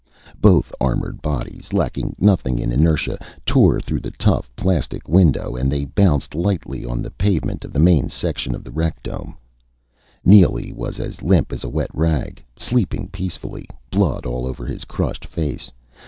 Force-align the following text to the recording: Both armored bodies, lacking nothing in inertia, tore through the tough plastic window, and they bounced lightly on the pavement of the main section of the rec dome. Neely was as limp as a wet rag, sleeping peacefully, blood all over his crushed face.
Both 0.41 0.73
armored 0.81 1.21
bodies, 1.21 1.73
lacking 1.73 2.15
nothing 2.17 2.57
in 2.57 2.71
inertia, 2.71 3.19
tore 3.45 3.79
through 3.79 3.99
the 3.99 4.09
tough 4.09 4.49
plastic 4.55 5.07
window, 5.07 5.55
and 5.55 5.71
they 5.71 5.85
bounced 5.85 6.33
lightly 6.33 6.83
on 6.83 7.03
the 7.03 7.11
pavement 7.11 7.63
of 7.63 7.71
the 7.71 7.77
main 7.85 8.09
section 8.09 8.55
of 8.55 8.63
the 8.63 8.71
rec 8.71 9.03
dome. 9.03 9.37
Neely 10.25 10.73
was 10.73 10.99
as 10.99 11.21
limp 11.21 11.51
as 11.53 11.63
a 11.63 11.69
wet 11.69 11.91
rag, 11.93 12.43
sleeping 12.57 13.09
peacefully, 13.09 13.67
blood 13.91 14.25
all 14.25 14.47
over 14.47 14.65
his 14.65 14.85
crushed 14.85 15.25
face. 15.27 15.71